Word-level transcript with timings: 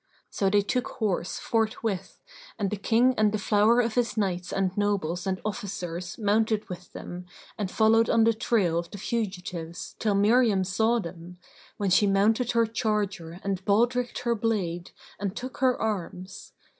So 0.31 0.49
they 0.49 0.63
took 0.63 0.87
horse 0.87 1.37
forthwith 1.37 2.23
and 2.57 2.71
the 2.71 2.75
King 2.75 3.13
and 3.19 3.31
the 3.31 3.37
flower 3.37 3.79
of 3.79 3.93
his 3.93 4.17
knights 4.17 4.51
and 4.51 4.75
nobles 4.75 5.27
and 5.27 5.39
officers 5.45 6.17
mounted 6.17 6.67
with 6.67 6.91
them 6.93 7.27
and 7.55 7.69
followed 7.69 8.09
on 8.09 8.23
the 8.23 8.33
trail 8.33 8.79
of 8.79 8.89
the 8.89 8.97
fugitives 8.97 9.95
till 9.99 10.15
Miriam 10.15 10.63
saw 10.63 10.97
them, 10.97 11.37
when 11.77 11.91
she 11.91 12.07
mounted 12.07 12.53
her 12.53 12.65
charger 12.65 13.39
and 13.43 13.63
baldrick'd 13.63 14.17
her 14.23 14.33
blade 14.33 14.89
and 15.19 15.35
took 15.35 15.57
her 15.57 15.79
arms. 15.79 16.53